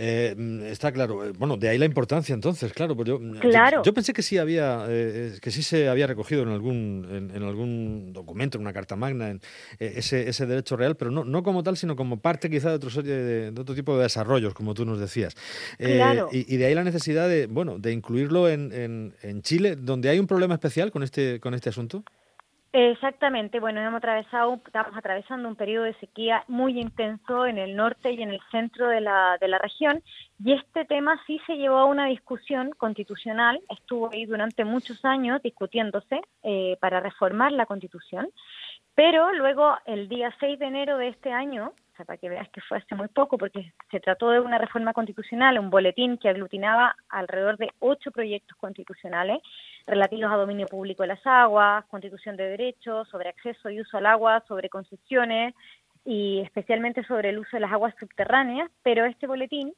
eh, 0.00 0.32
mm, 0.36 0.62
está 0.66 0.92
claro. 0.92 1.26
Eh, 1.26 1.32
bueno, 1.36 1.56
de 1.56 1.68
ahí 1.68 1.76
la 1.76 1.84
importancia 1.84 2.32
entonces, 2.32 2.72
claro. 2.72 2.94
Pues 2.94 3.08
yo, 3.08 3.18
mm, 3.18 3.38
claro. 3.38 3.82
Yo, 3.82 3.92
pensé 3.92 4.12
que 4.12 4.22
sí 4.22 4.38
había, 4.38 4.86
eh, 4.88 5.36
que 5.42 5.50
sí 5.50 5.64
se 5.64 5.88
había 5.88 6.06
recogido 6.06 6.42
en 6.44 6.50
algún, 6.50 7.30
en, 7.34 7.42
algún 7.42 8.12
documento, 8.12 8.58
en 8.58 8.62
una 8.62 8.72
carta 8.72 8.94
magna, 8.94 9.30
en, 9.30 9.40
ese, 9.80 10.28
ese 10.28 10.46
derecho 10.46 10.76
real, 10.76 10.96
pero 10.96 11.10
no, 11.10 11.24
no 11.24 11.42
como 11.42 11.64
tal, 11.64 11.76
sino 11.76 11.96
como 11.96 12.20
parte 12.20 12.48
quizá 12.48 12.68
de 12.70 12.76
otro, 12.76 13.02
de, 13.02 13.52
otro 13.58 13.74
tipo 13.74 13.96
de 13.96 14.04
desarrollos, 14.04 14.54
como 14.54 14.72
tú 14.72 14.84
nos 14.84 15.00
decías. 15.00 15.34
Claro. 15.78 16.28
Y, 16.30 16.56
de 16.56 16.66
ahí 16.66 16.74
la 16.74 16.84
necesidad 16.84 17.28
de, 17.28 17.46
bueno, 17.48 17.78
de 17.78 17.92
incluirlo 17.92 18.48
en, 18.48 18.72
en, 18.72 19.14
en 19.22 19.42
Chile, 19.42 19.74
donde 19.74 20.10
hay 20.10 20.20
un 20.20 20.28
problema 20.28 20.54
especial 20.54 20.92
con 20.92 21.02
este, 21.02 21.40
con 21.40 21.54
este 21.54 21.70
asunto. 21.70 22.04
Exactamente, 22.70 23.60
bueno, 23.60 23.80
hemos 23.80 23.96
atravesado, 23.96 24.60
estamos 24.66 24.94
atravesando 24.94 25.48
un 25.48 25.56
periodo 25.56 25.84
de 25.84 25.94
sequía 25.94 26.44
muy 26.48 26.78
intenso 26.78 27.46
en 27.46 27.56
el 27.56 27.74
norte 27.74 28.12
y 28.12 28.22
en 28.22 28.28
el 28.28 28.40
centro 28.50 28.88
de 28.88 29.00
la, 29.00 29.38
de 29.40 29.48
la 29.48 29.56
región 29.56 30.02
y 30.44 30.52
este 30.52 30.84
tema 30.84 31.18
sí 31.26 31.40
se 31.46 31.56
llevó 31.56 31.78
a 31.78 31.86
una 31.86 32.06
discusión 32.06 32.70
constitucional, 32.76 33.58
estuvo 33.70 34.10
ahí 34.12 34.26
durante 34.26 34.66
muchos 34.66 35.02
años 35.06 35.42
discutiéndose 35.42 36.20
eh, 36.42 36.76
para 36.78 37.00
reformar 37.00 37.52
la 37.52 37.64
constitución, 37.64 38.28
pero 38.98 39.32
luego 39.32 39.78
el 39.86 40.08
día 40.08 40.34
6 40.40 40.58
de 40.58 40.66
enero 40.66 40.98
de 40.98 41.06
este 41.06 41.30
año 41.30 41.72
para 42.04 42.16
que 42.16 42.28
veas 42.28 42.48
que 42.48 42.60
fue 42.60 42.78
hace 42.78 42.96
muy 42.96 43.06
poco, 43.06 43.38
porque 43.38 43.72
se 43.92 44.00
trató 44.00 44.30
de 44.30 44.40
una 44.40 44.58
reforma 44.58 44.92
constitucional, 44.92 45.60
un 45.60 45.70
boletín 45.70 46.18
que 46.18 46.28
aglutinaba 46.28 46.96
alrededor 47.08 47.58
de 47.58 47.70
ocho 47.78 48.10
proyectos 48.10 48.56
constitucionales 48.56 49.38
relativos 49.86 50.32
a 50.32 50.36
dominio 50.36 50.66
público 50.66 51.04
de 51.04 51.08
las 51.08 51.24
aguas, 51.24 51.84
constitución 51.86 52.36
de 52.36 52.48
derechos, 52.48 53.08
sobre 53.08 53.28
acceso 53.28 53.70
y 53.70 53.80
uso 53.80 53.98
al 53.98 54.06
agua, 54.06 54.42
sobre 54.48 54.68
concesiones 54.68 55.54
y 56.04 56.40
especialmente 56.40 57.04
sobre 57.04 57.30
el 57.30 57.38
uso 57.38 57.50
de 57.56 57.60
las 57.60 57.72
aguas 57.72 57.94
subterráneas, 58.00 58.68
pero 58.82 59.04
este 59.04 59.28
boletín 59.28 59.74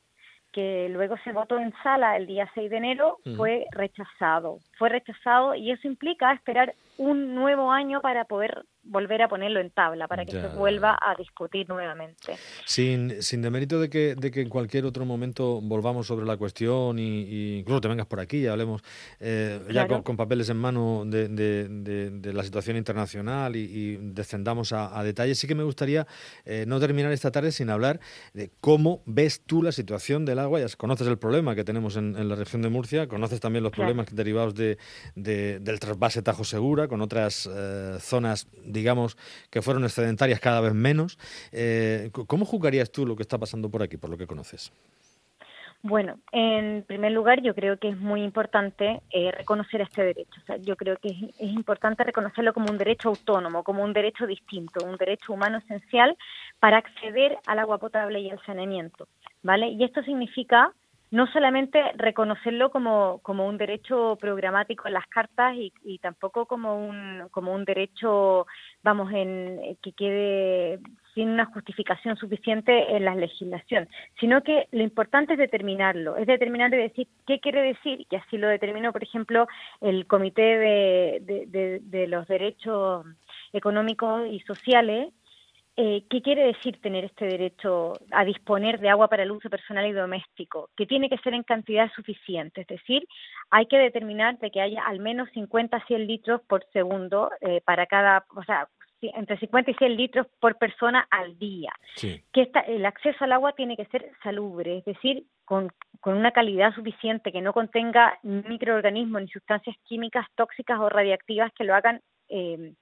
que 0.53 0.89
luego 0.89 1.17
se 1.25 1.33
votó 1.33 1.59
en 1.59 1.73
sala 1.83 2.17
el 2.17 2.27
día 2.27 2.51
6 2.55 2.71
de 2.71 2.77
enero, 2.77 3.19
fue 3.37 3.67
rechazado. 3.71 4.59
Fue 4.79 4.89
rechazado 4.89 5.55
y 5.55 5.71
eso 5.71 5.87
implica 5.87 6.33
esperar 6.33 6.75
un 6.99 7.35
nuevo 7.35 7.71
año 7.71 8.01
para 8.01 8.25
poder 8.25 8.65
volver 8.83 9.23
a 9.23 9.29
ponerlo 9.29 9.61
en 9.61 9.71
tabla, 9.71 10.09
para 10.09 10.25
que 10.25 10.33
se 10.33 10.49
vuelva 10.49 10.99
a 11.01 11.15
discutir 11.15 11.69
nuevamente. 11.69 12.37
Sin, 12.65 13.23
sin 13.23 13.43
demérito 13.43 13.81
de 13.81 13.91
que, 13.91 14.15
de 14.15 14.31
que 14.31 14.41
en 14.41 14.49
cualquier 14.49 14.85
otro 14.85 15.05
momento 15.05 15.61
volvamos 15.61 16.07
sobre 16.07 16.27
la 16.27 16.37
cuestión 16.37 16.99
y, 16.99 17.59
incluso 17.59 17.81
te 17.81 17.89
vengas 17.89 18.07
por 18.07 18.21
aquí 18.21 18.39
y 18.39 18.47
hablemos 18.47 18.83
eh, 19.21 19.61
ya 19.71 19.87
con, 19.87 20.17
papeles 20.17 20.49
en 20.49 20.57
mano 20.57 21.05
de, 21.07 21.29
de, 21.29 22.33
la 22.33 22.43
situación 22.43 22.77
internacional 22.77 23.57
y, 23.57 23.99
descendamos 24.01 24.73
a, 24.73 25.03
detalles, 25.03 25.39
sí 25.39 25.47
que 25.47 25.55
me 25.55 25.63
gustaría 25.63 26.07
eh, 26.45 26.65
no 26.67 26.81
terminar 26.81 27.13
esta 27.13 27.31
tarde 27.31 27.53
sin 27.53 27.71
hablar 27.71 28.01
de 28.35 28.51
cómo 28.61 29.03
ves 29.07 29.43
tú 29.45 29.63
la 29.63 29.73
situación 29.73 30.25
del 30.25 30.39
agua. 30.39 30.61
Ya 30.61 30.67
conoces 30.77 31.07
el 31.07 31.19
problema 31.19 31.55
que 31.55 31.65
tenemos 31.65 31.97
en, 31.97 32.29
la 32.29 32.35
región 32.35 32.63
de 32.63 32.69
Murcia, 32.69 33.09
conoces 33.09 33.41
también 33.41 33.63
los 33.63 33.73
problemas 33.73 34.15
derivados 34.15 34.55
de, 34.55 34.79
del 35.15 35.81
trasvase 35.81 36.23
Tajo 36.23 36.45
Segura, 36.45 36.89
con 36.89 37.01
otras 37.01 37.49
eh, 37.53 37.97
zonas 38.01 38.49
digamos, 38.71 39.17
que 39.51 39.63
fueron 39.63 39.85
excedentarias 39.85 40.41
cada 40.41 40.61
vez 40.61 40.75
menos. 40.75 41.19
Eh, 41.53 42.11
¿Cómo 42.13 42.45
jugarías 42.45 42.91
tú 42.91 43.07
lo 43.07 43.17
que 43.17 43.23
está 43.23 43.39
pasando 43.39 43.71
por 43.71 43.83
aquí, 43.83 43.97
por 43.97 44.11
lo 44.11 44.19
que 44.19 44.27
conoces? 44.27 44.73
Bueno, 45.83 46.19
en 46.31 46.83
primer 46.83 47.13
lugar, 47.13 47.41
yo 47.41 47.55
creo 47.55 47.79
que 47.79 47.89
es 47.89 47.97
muy 47.97 48.23
importante 48.23 49.01
eh, 49.11 49.33
reconocer 49.33 49.81
este 49.81 50.05
derecho. 50.05 50.41
O 50.43 50.45
sea, 50.45 50.57
yo 50.59 50.77
creo 50.77 50.97
que 50.99 51.09
es, 51.09 51.23
es, 51.39 51.51
importante 51.53 52.05
reconocerlo 52.05 52.53
como 52.53 52.71
un 52.71 52.77
derecho 52.77 53.09
autónomo, 53.09 53.65
como 53.65 53.83
un 53.83 53.95
derecho 53.95 54.27
distinto, 54.27 54.85
un 54.85 54.97
derecho 54.97 55.33
humano 55.33 55.57
esencial 55.57 56.19
para 56.59 56.77
acceder 56.77 57.39
al 57.47 57.61
agua 57.61 57.79
potable 57.79 58.21
y 58.21 58.29
al 58.29 58.45
saneamiento, 58.45 59.09
¿vale? 59.43 59.69
Y 59.69 59.83
esto 59.83 60.03
significa 60.03 60.71
no 61.11 61.27
solamente 61.33 61.83
reconocerlo 61.97 62.71
como, 62.71 63.19
como 63.23 63.47
un 63.47 63.59
derecho 63.59 64.17
programático 64.21 64.87
en 64.87 64.95
las 64.95 65.07
cartas 65.09 65.57
y, 65.57 65.73
y, 65.85 65.99
tampoco 65.99 66.47
como 66.47 66.77
un, 66.77 67.29
como 67.31 67.53
un 67.53 67.65
derecho, 67.65 68.47
vamos, 68.83 69.13
en 69.13 69.77
que 69.83 69.93
quede 69.93 70.79
sin 71.15 71.31
una 71.31 71.47
justificación 71.47 72.17
suficiente 72.17 72.97
en 72.97 73.05
la 73.05 73.17
legislación, 73.17 73.89
sino 74.21 74.43
que 74.43 74.69
lo 74.71 74.83
importante 74.83 75.33
es 75.33 75.39
determinarlo, 75.41 76.17
es 76.17 76.27
determinar 76.27 76.73
y 76.73 76.77
decir 76.77 77.09
qué 77.27 77.41
quiere 77.41 77.63
decir, 77.63 78.07
y 78.09 78.17
así 78.17 78.39
lo 78.39 78.47
determinó, 78.47 78.93
por 78.93 79.03
ejemplo, 79.03 79.49
el 79.81 80.07
Comité 80.07 80.43
de, 80.43 81.47
de, 81.49 81.81
de 81.83 82.07
los 82.07 82.29
Derechos 82.29 83.05
Económicos 83.53 84.29
y 84.29 84.39
Sociales, 84.41 85.13
eh, 85.83 86.05
¿Qué 86.11 86.21
quiere 86.21 86.45
decir 86.45 86.79
tener 86.83 87.07
este 87.07 87.25
derecho 87.25 87.95
a 88.11 88.23
disponer 88.23 88.81
de 88.81 88.91
agua 88.91 89.09
para 89.09 89.23
el 89.23 89.31
uso 89.31 89.49
personal 89.49 89.87
y 89.87 89.93
doméstico? 89.93 90.69
Que 90.77 90.85
tiene 90.85 91.09
que 91.09 91.17
ser 91.19 91.33
en 91.33 91.43
cantidad 91.43 91.91
suficiente, 91.97 92.61
es 92.61 92.67
decir, 92.67 93.09
hay 93.49 93.65
que 93.65 93.79
determinar 93.79 94.39
de 94.41 94.51
que 94.51 94.61
haya 94.61 94.83
al 94.83 94.99
menos 94.99 95.31
50 95.33 95.79
a 95.79 95.87
100 95.87 96.07
litros 96.07 96.43
por 96.47 96.67
segundo 96.75 97.31
eh, 97.41 97.63
para 97.65 97.87
cada, 97.87 98.27
o 98.37 98.45
sea, 98.45 98.69
entre 99.01 99.39
50 99.39 99.71
y 99.71 99.75
100 99.75 99.97
litros 99.97 100.27
por 100.39 100.59
persona 100.59 101.07
al 101.11 101.39
día. 101.39 101.73
Sí. 101.95 102.23
Que 102.31 102.43
esta, 102.43 102.61
el 102.61 102.85
acceso 102.85 103.25
al 103.25 103.33
agua 103.33 103.55
tiene 103.55 103.75
que 103.75 103.87
ser 103.87 104.13
salubre, 104.23 104.77
es 104.77 104.85
decir, 104.85 105.25
con, 105.47 105.73
con 106.01 106.15
una 106.15 106.33
calidad 106.33 106.75
suficiente, 106.75 107.33
que 107.33 107.41
no 107.41 107.55
contenga 107.55 108.19
microorganismos 108.23 109.23
ni 109.23 109.29
sustancias 109.29 109.77
químicas 109.85 110.27
tóxicas 110.35 110.79
o 110.79 110.91
radiactivas 110.91 111.51
que 111.55 111.65
lo 111.65 111.75
hagan 111.75 112.03
eh, 112.29 112.75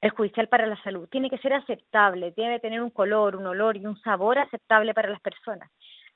perjudicial 0.00 0.48
para 0.48 0.66
la 0.66 0.80
salud. 0.82 1.08
Tiene 1.10 1.30
que 1.30 1.38
ser 1.38 1.52
aceptable, 1.52 2.32
debe 2.36 2.60
tener 2.60 2.82
un 2.82 2.90
color, 2.90 3.36
un 3.36 3.46
olor 3.46 3.76
y 3.76 3.86
un 3.86 4.00
sabor 4.02 4.38
aceptable 4.38 4.94
para 4.94 5.08
las 5.08 5.20
personas. 5.20 5.70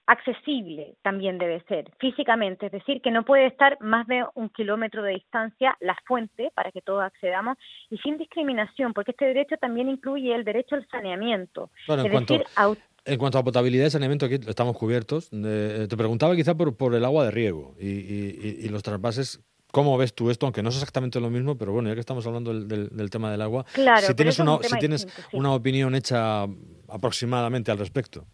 Accesible 0.07 0.95
también 1.03 1.37
debe 1.37 1.63
ser, 1.69 1.91
físicamente, 1.99 2.67
es 2.67 2.73
decir, 2.73 3.03
que 3.03 3.11
no 3.11 3.25
puede 3.25 3.47
estar 3.47 3.77
más 3.81 4.07
de 4.07 4.25
un 4.35 4.49
kilómetro 4.49 5.03
de 5.03 5.13
distancia 5.13 5.77
la 5.81 5.95
fuente 6.07 6.51
para 6.55 6.73
que 6.73 6.81
todos 6.81 7.03
accedamos 7.03 7.59
y 7.91 7.99
sin 7.99 8.17
discriminación, 8.17 8.95
porque 8.95 9.11
este 9.11 9.27
derecho 9.27 9.57
también 9.59 9.91
incluye 9.91 10.35
el 10.35 10.45
derecho 10.45 10.77
al 10.77 10.89
saneamiento. 10.89 11.71
Bueno, 11.87 12.03
en, 12.03 12.07
es 12.07 12.13
cuanto, 12.13 12.35
decir, 12.35 12.47
aut 12.57 12.79
en 13.05 13.19
cuanto 13.19 13.39
a 13.39 13.45
potabilidad 13.45 13.87
y 13.87 13.91
saneamiento, 13.91 14.27
aquí 14.27 14.39
estamos 14.47 14.77
cubiertos. 14.77 15.31
Eh, 15.33 15.87
te 15.89 15.97
preguntaba 15.97 16.37
quizá 16.37 16.55
por, 16.55 16.77
por 16.77 16.95
el 16.95 17.05
agua 17.05 17.25
de 17.25 17.31
riego 17.31 17.75
y, 17.79 17.89
y, 17.89 18.59
y 18.61 18.69
los 18.69 18.83
trasvases 18.83 19.43
¿Cómo 19.73 19.99
ves 19.99 20.15
tú 20.15 20.31
esto? 20.31 20.47
Aunque 20.47 20.63
no 20.63 20.71
es 20.71 20.77
exactamente 20.77 21.21
lo 21.21 21.29
mismo, 21.31 21.57
pero 21.59 21.73
bueno, 21.73 21.89
ya 21.89 21.95
que 21.95 22.01
estamos 22.01 22.27
hablando 22.27 22.53
del, 22.53 22.69
del, 22.69 22.89
del 22.89 23.11
tema 23.11 23.31
del 23.31 23.43
agua, 23.43 23.65
claro, 23.73 24.07
si 24.07 24.15
tienes, 24.15 24.39
una, 24.39 24.57
un 24.57 24.65
si 24.65 24.79
tienes 24.79 25.05
distinto, 25.05 25.31
sí. 25.31 25.37
una 25.37 25.53
opinión 25.53 25.95
hecha 25.95 26.47
aproximadamente 26.89 27.71
al 27.71 27.79
respecto. 27.79 28.25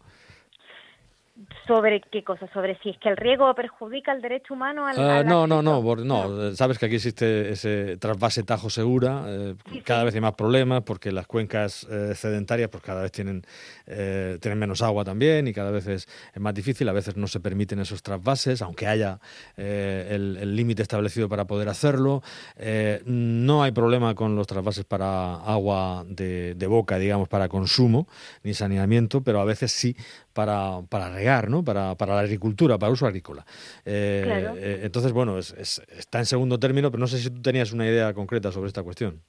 ¿Sobre 1.67 2.01
qué 2.11 2.23
cosa? 2.23 2.47
¿Sobre 2.53 2.77
si 2.79 2.89
es 2.91 2.97
que 2.99 3.09
el 3.09 3.17
riego 3.17 3.53
perjudica 3.55 4.11
el 4.11 4.21
derecho 4.21 4.53
humano 4.53 4.85
al, 4.85 4.97
Uh, 4.97 5.23
no, 5.27 5.47
no, 5.47 5.61
no, 5.61 5.81
por- 5.81 6.05
no, 6.05 6.55
sabes 6.55 6.77
que 6.77 6.85
aquí 6.85 6.95
existe 6.95 7.49
ese 7.49 7.97
trasvase 7.97 8.43
Tajo 8.43 8.69
Segura, 8.69 9.23
eh, 9.27 9.55
cada 9.83 10.03
vez 10.03 10.13
hay 10.13 10.21
más 10.21 10.33
problemas 10.33 10.83
porque 10.83 11.11
las 11.11 11.25
cuencas 11.27 11.87
eh, 11.89 12.13
sedentarias 12.15 12.69
pues 12.69 12.83
cada 12.83 13.01
vez 13.01 13.11
tienen, 13.11 13.43
eh, 13.87 14.37
tienen 14.41 14.59
menos 14.59 14.81
agua 14.81 15.03
también 15.03 15.47
y 15.47 15.53
cada 15.53 15.71
vez 15.71 15.87
es, 15.87 16.07
es 16.33 16.41
más 16.41 16.53
difícil, 16.53 16.87
a 16.87 16.93
veces 16.93 17.17
no 17.17 17.27
se 17.27 17.39
permiten 17.39 17.79
esos 17.79 18.03
trasvases, 18.03 18.61
aunque 18.61 18.85
haya 18.87 19.19
eh, 19.57 20.07
el 20.11 20.55
límite 20.55 20.83
establecido 20.83 21.27
para 21.29 21.45
poder 21.45 21.69
hacerlo. 21.69 22.21
Eh, 22.57 23.01
no 23.05 23.63
hay 23.63 23.71
problema 23.71 24.13
con 24.13 24.35
los 24.35 24.45
trasvases 24.47 24.85
para 24.85 25.35
agua 25.35 26.03
de, 26.07 26.53
de 26.55 26.67
boca, 26.67 26.97
digamos, 26.97 27.27
para 27.27 27.49
consumo 27.49 28.07
ni 28.43 28.53
saneamiento, 28.53 29.21
pero 29.21 29.39
a 29.41 29.45
veces 29.45 29.71
sí 29.71 29.95
para, 30.33 30.81
para 30.89 31.09
regar, 31.09 31.49
¿no? 31.49 31.54
Para, 31.63 31.95
para 31.95 32.15
la 32.15 32.21
agricultura, 32.21 32.77
para 32.77 32.91
uso 32.91 33.05
agrícola. 33.05 33.45
Eh, 33.85 34.21
Claro. 34.23 34.55
eh, 34.57 34.81
entonces, 34.83 35.11
bueno, 35.13 35.37
es, 35.37 35.51
es- 35.53 35.79
está 35.97 36.19
en 36.19 36.25
segundo 36.25 36.59
término, 36.59 36.91
pero 36.91 36.99
no 37.01 37.07
sé 37.07 37.17
si 37.19 37.29
tú 37.29 37.41
tenías 37.41 37.71
una 37.73 37.85
idea 37.85 38.13
concreta 38.13 38.51
sobre 38.51 38.67
esta 38.67 38.83
cuestión. 38.83 39.21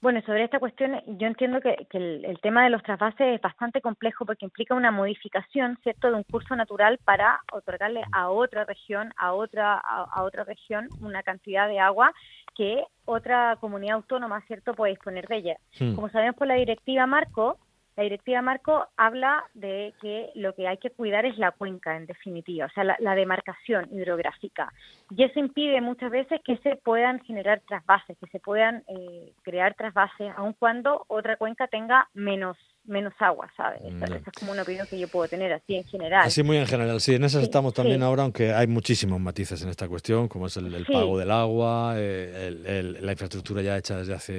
Bueno, 0.00 0.20
sobre 0.26 0.44
esta 0.44 0.58
cuestión, 0.58 1.00
yo 1.06 1.26
entiendo 1.26 1.60
que, 1.62 1.86
que 1.88 1.96
el, 1.96 2.24
el 2.26 2.38
tema 2.40 2.62
de 2.64 2.68
los 2.68 2.82
trasvases 2.82 3.36
es 3.36 3.40
bastante 3.40 3.80
complejo 3.80 4.26
porque 4.26 4.44
implica 4.44 4.74
una 4.74 4.90
modificación, 4.90 5.78
¿cierto?, 5.82 6.08
de 6.08 6.14
un 6.16 6.24
curso 6.24 6.54
natural 6.56 6.98
para 7.06 7.40
otorgarle 7.50 8.02
a 8.12 8.28
otra 8.28 8.64
región, 8.66 9.14
a 9.16 9.32
otra, 9.32 9.74
a, 9.82 10.06
a 10.12 10.22
otra 10.24 10.44
región, 10.44 10.88
una 11.00 11.22
cantidad 11.22 11.68
de 11.68 11.78
agua 11.78 12.12
que 12.54 12.84
otra 13.06 13.56
comunidad 13.60 13.96
autónoma, 13.96 14.42
¿cierto?, 14.46 14.74
puede 14.74 14.92
disponer 14.92 15.26
de 15.26 15.36
ella. 15.36 15.56
Hmm. 15.80 15.94
Como 15.94 16.10
sabemos 16.10 16.36
por 16.36 16.48
la 16.48 16.56
directiva 16.56 17.06
Marco, 17.06 17.58
la 17.96 18.02
directiva 18.02 18.42
Marco 18.42 18.86
habla 18.96 19.44
de 19.54 19.94
que 20.00 20.30
lo 20.34 20.54
que 20.54 20.66
hay 20.66 20.78
que 20.78 20.90
cuidar 20.90 21.26
es 21.26 21.38
la 21.38 21.52
cuenca, 21.52 21.96
en 21.96 22.06
definitiva, 22.06 22.66
o 22.66 22.70
sea, 22.70 22.84
la, 22.84 23.14
demarcación 23.14 23.88
hidrográfica. 23.92 24.72
Y 25.10 25.22
eso 25.22 25.38
impide 25.38 25.80
muchas 25.80 26.10
veces 26.10 26.40
que 26.44 26.56
se 26.58 26.76
puedan 26.76 27.20
generar 27.20 27.60
trasvases, 27.60 28.18
que 28.18 28.26
se 28.26 28.40
puedan 28.40 28.82
eh, 28.88 29.32
crear 29.42 29.74
trasvases, 29.74 30.32
aun 30.36 30.54
cuando 30.54 31.04
otra 31.08 31.36
cuenca 31.36 31.68
tenga 31.68 32.08
menos 32.14 32.56
menos 32.86 33.14
agua, 33.18 33.50
¿sabes? 33.56 33.80
Esa, 33.82 34.16
es 34.16 34.22
como 34.38 34.52
una 34.52 34.62
opinión 34.62 34.86
que 34.90 34.98
yo 34.98 35.08
puedo 35.08 35.26
tener 35.28 35.52
así 35.52 35.74
en 35.76 35.84
general. 35.84 36.26
Así 36.26 36.42
muy 36.42 36.56
en 36.58 36.66
general, 36.66 37.00
sí, 37.00 37.14
en 37.14 37.24
esas 37.24 37.40
Sí, 37.40 37.44
estamos 37.44 37.72
también 37.72 38.00
sí. 38.00 38.04
ahora, 38.04 38.22
aunque 38.24 38.52
hay 38.52 38.66
muchísimos 38.66 39.18
matices 39.20 39.62
en 39.62 39.70
esta 39.70 39.88
cuestión, 39.88 40.28
como 40.28 40.46
es 40.48 40.56
el, 40.58 40.72
el 40.74 40.84
Sí. 40.86 40.92
pago 40.92 41.18
del 41.18 41.30
agua, 41.30 41.94
eh, 41.96 42.48
el- 42.48 42.66
el- 42.66 43.06
la 43.06 43.12
infraestructura 43.12 43.62
ya 43.62 43.76
hecha 43.78 43.96
desde 43.96 44.14
hace 44.14 44.32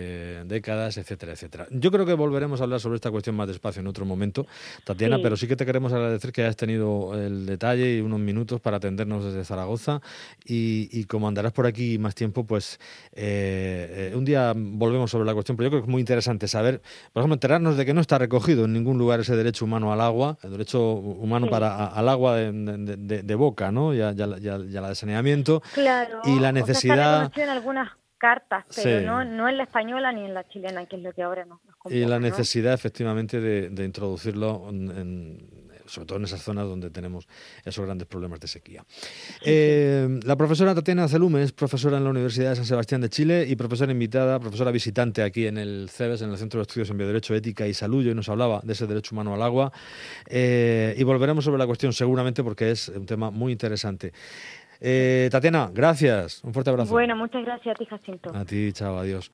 décadas, 0.46 0.98
etcétera, 0.98 1.34
etcétera. 1.34 1.68
Yo 1.72 1.90
creo 1.92 2.06
que 2.06 2.14
volveremos 2.14 2.62
a 2.62 2.66
hablar 2.66 2.80
sobre 2.80 2.96
esta 2.96 3.10
cuestión 3.12 3.36
más 3.36 3.48
despacio 3.48 3.80
en 3.80 3.88
otro 3.88 4.06
momento, 4.06 4.46
Tatiana, 4.84 5.20
pero 5.22 5.36
sí 5.38 5.48
que 5.48 5.56
te 5.56 5.66
queremos 5.66 5.92
agradecer 5.92 6.32
que 6.32 6.42
hayas 6.44 6.56
tenido 6.56 7.20
el 7.20 7.46
detalle 7.48 7.98
y 7.98 8.02
unos 8.02 8.20
minutos 8.20 8.62
para 8.62 8.78
atendernos 8.78 9.26
desde 9.26 9.44
Zaragoza 9.44 10.02
y, 10.46 10.88
y 10.92 11.06
como 11.06 11.28
andarás 11.28 11.52
por 11.52 11.66
aquí 11.66 11.98
más 11.98 12.14
tiempo, 12.16 12.44
pues 12.46 12.80
eh, 13.14 14.12
eh, 14.12 14.16
un 14.16 14.26
día 14.26 14.54
volvemos 14.56 15.10
sobre 15.10 15.26
la 15.26 15.34
cuestión, 15.34 15.58
pero 15.58 15.68
yo 15.68 15.72
creo 15.72 15.82
que 15.82 15.86
es 15.88 15.92
muy 15.92 16.00
interesante 16.02 16.48
saber, 16.48 16.82
por 17.14 17.22
ejemplo, 17.22 17.34
enterarnos 17.36 17.78
de 17.78 17.86
que 17.86 17.94
no 17.94 18.02
está 18.02 18.18
recogido 18.36 18.66
en 18.66 18.74
ningún 18.74 18.98
lugar 18.98 19.20
ese 19.22 19.36
derecho 19.36 19.66
humano 19.66 19.94
al 19.94 20.02
agua, 20.02 20.38
el 20.44 20.52
derecho 20.52 20.82
humano 20.94 21.46
Sí. 21.46 21.52
para 21.52 21.74
a- 21.76 21.88
al 21.88 22.10
agua 22.10 22.36
de, 22.36 22.52
de- 22.52 22.98
de- 22.98 23.24
de 23.24 23.36
boca, 23.36 23.72
¿no? 23.72 23.94
Y 23.94 24.02
a, 24.02 24.12
y 24.12 24.22
a 24.22 24.28
la- 24.28 24.90
de 24.90 24.96
saneamiento. 24.96 25.62
Claro. 25.74 26.20
y 26.26 26.32
la 26.32 26.36
o 26.36 26.40
sea, 26.42 26.52
necesidad- 26.52 26.98
está 26.98 27.12
reconocido 27.20 27.44
en 27.44 27.50
algunas 27.50 27.90
cartas, 28.18 28.66
pero 28.76 29.00
Sí. 29.00 29.06
no, 29.06 29.24
no 29.24 29.48
en 29.50 29.58
la 29.58 29.64
española 29.64 30.12
ni 30.12 30.26
en 30.26 30.34
la 30.34 30.44
chilena, 30.48 30.86
que 30.86 30.96
es 30.96 31.04
lo 31.04 31.14
que 31.14 31.22
ahora 31.22 31.46
nos, 31.46 31.60
nos 31.66 31.94
Y 31.94 32.00
la 32.06 32.16
¿no? 32.20 32.22
necesidad, 32.22 32.74
efectivamente, 32.74 33.40
de, 33.40 33.70
de 33.70 33.86
introducirlo, 33.86 34.68
en, 34.70 34.90
en- 34.92 35.50
sobre 35.86 36.06
todo 36.06 36.18
en 36.18 36.26
esas 36.26 36.42
zonas 36.42 36.66
donde 36.66 36.90
tenemos 36.90 37.28
esos 37.64 37.86
grandes 37.86 38.08
problemas 38.08 38.40
de 38.40 38.48
sequía. 38.48 38.84
Eh, 39.44 40.20
la 40.24 40.36
profesora 40.36 40.74
Tatiana 40.76 41.08
Celume 41.08 41.44
es 41.44 41.52
profesora 41.52 41.98
en 41.98 42.04
la 42.04 42.10
Universidad 42.10 42.52
de 42.52 42.56
San 42.58 42.66
Sebastián 42.66 43.02
de 43.02 43.10
Chile 43.10 43.46
y 43.48 43.56
profesora 43.56 43.92
invitada, 43.92 44.40
profesora 44.40 44.72
visitante 44.72 45.22
aquí 45.24 45.48
en 45.48 45.58
el 45.58 45.90
CEBES, 45.90 46.22
en 46.22 46.32
el 46.32 46.38
Centro 46.38 46.60
de 46.60 46.64
Estudios 46.64 46.90
en 46.90 46.98
Bioderecho, 46.98 47.36
Ética 47.36 47.68
y 47.68 47.74
Salud, 47.74 48.04
y 48.04 48.10
hoy 48.10 48.16
nos 48.16 48.30
hablaba 48.30 48.62
de 48.64 48.74
ese 48.74 48.88
derecho 48.88 49.16
humano 49.16 49.34
al 49.34 49.42
agua. 49.42 49.72
Eh, 50.28 50.96
y 50.98 51.04
volveremos 51.04 51.46
sobre 51.46 51.58
la 51.58 51.66
cuestión 51.66 51.94
seguramente 51.94 52.44
porque 52.44 52.72
es 52.72 52.90
un 52.90 53.06
tema 53.06 53.32
muy 53.32 53.52
interesante. 53.52 54.14
Eh, 54.82 55.30
Tatiana, 55.32 55.70
gracias. 55.74 56.44
Un 56.44 56.54
fuerte 56.54 56.70
abrazo. 56.70 56.92
Bueno, 56.92 57.16
muchas 57.16 57.44
gracias 57.44 57.76
a 57.76 57.78
ti, 57.78 57.86
Jacinto. 57.86 58.32
A 58.36 58.46
ti, 58.46 58.72
chao, 58.74 58.98
adiós. 58.98 59.24